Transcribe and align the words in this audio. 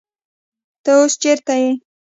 تۀ 0.83 0.91
اوس 0.97 1.13
چېرته 1.21 1.53
يې؟ 1.61 1.69